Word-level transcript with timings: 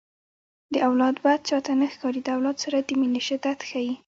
د 0.73 0.75
اولاد 0.87 1.15
بد 1.25 1.39
چاته 1.49 1.71
نه 1.79 1.87
ښکاري 1.93 2.21
د 2.23 2.27
اولاد 2.35 2.57
سره 2.63 2.77
د 2.81 2.89
مینې 2.99 3.21
شدت 3.27 3.59
ښيي 3.69 3.93